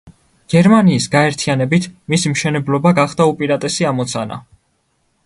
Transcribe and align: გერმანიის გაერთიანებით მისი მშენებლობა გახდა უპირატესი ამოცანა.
გერმანიის 0.53 1.05
გაერთიანებით 1.15 1.85
მისი 2.13 2.33
მშენებლობა 2.33 2.95
გახდა 3.01 3.29
უპირატესი 3.33 3.89
ამოცანა. 3.91 4.41